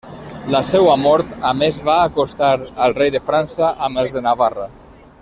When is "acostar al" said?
2.05-2.97